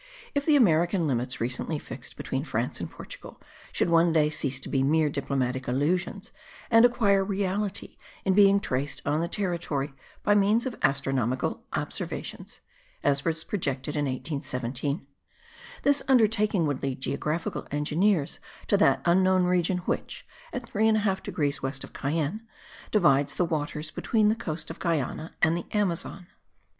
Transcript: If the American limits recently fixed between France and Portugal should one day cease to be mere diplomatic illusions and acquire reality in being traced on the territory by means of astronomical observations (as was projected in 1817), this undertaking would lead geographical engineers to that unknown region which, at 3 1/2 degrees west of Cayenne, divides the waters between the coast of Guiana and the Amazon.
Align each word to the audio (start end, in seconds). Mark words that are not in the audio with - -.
If 0.33 0.47
the 0.47 0.55
American 0.55 1.05
limits 1.05 1.39
recently 1.39 1.77
fixed 1.77 2.17
between 2.17 2.43
France 2.43 2.79
and 2.81 2.89
Portugal 2.89 3.39
should 3.71 3.91
one 3.91 4.11
day 4.11 4.31
cease 4.31 4.59
to 4.61 4.67
be 4.67 4.81
mere 4.81 5.11
diplomatic 5.11 5.67
illusions 5.67 6.31
and 6.71 6.83
acquire 6.85 7.23
reality 7.23 7.97
in 8.25 8.33
being 8.33 8.59
traced 8.59 9.03
on 9.05 9.21
the 9.21 9.27
territory 9.27 9.93
by 10.23 10.33
means 10.33 10.65
of 10.65 10.75
astronomical 10.81 11.61
observations 11.73 12.61
(as 13.03 13.23
was 13.23 13.43
projected 13.43 13.95
in 13.95 14.05
1817), 14.05 15.05
this 15.83 16.01
undertaking 16.07 16.65
would 16.65 16.81
lead 16.81 16.99
geographical 16.99 17.67
engineers 17.69 18.39
to 18.65 18.77
that 18.77 19.03
unknown 19.05 19.43
region 19.43 19.77
which, 19.85 20.25
at 20.51 20.65
3 20.67 20.87
1/2 20.93 21.21
degrees 21.21 21.61
west 21.61 21.83
of 21.83 21.93
Cayenne, 21.93 22.41
divides 22.89 23.35
the 23.35 23.45
waters 23.45 23.91
between 23.91 24.29
the 24.29 24.35
coast 24.35 24.71
of 24.71 24.79
Guiana 24.79 25.35
and 25.43 25.55
the 25.55 25.67
Amazon. 25.77 26.25